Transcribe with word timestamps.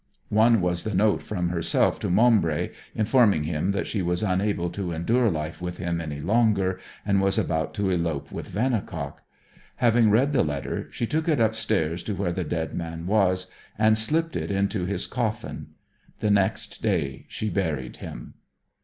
One 0.29 0.61
was 0.61 0.81
the 0.83 0.95
note 0.95 1.21
from 1.21 1.49
herself 1.49 1.99
to 1.99 2.09
Maumbry, 2.09 2.71
informing 2.95 3.43
him 3.43 3.69
that 3.71 3.85
she 3.85 4.01
was 4.01 4.23
unable 4.23 4.71
to 4.71 4.91
endure 4.91 5.29
life 5.29 5.61
with 5.61 5.77
him 5.77 6.01
any 6.01 6.19
longer 6.19 6.79
and 7.05 7.21
was 7.21 7.37
about 7.37 7.75
to 7.75 7.91
elope 7.91 8.31
with 8.31 8.47
Vannicock. 8.47 9.19
Having 9.75 10.09
read 10.09 10.33
the 10.33 10.41
letter 10.41 10.87
she 10.91 11.05
took 11.05 11.27
it 11.29 11.39
upstairs 11.39 12.01
to 12.01 12.15
where 12.15 12.33
the 12.33 12.43
dead 12.43 12.73
man 12.73 13.05
was, 13.05 13.45
and 13.77 13.95
slipped 13.95 14.35
it 14.35 14.49
into 14.49 14.85
his 14.85 15.05
coffin. 15.05 15.67
The 16.19 16.31
next 16.31 16.81
day 16.81 17.25
she 17.29 17.51
buried 17.51 17.97
him. 17.97 18.33